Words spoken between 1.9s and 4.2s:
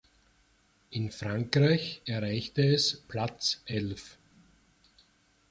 erreichte es Platz elf.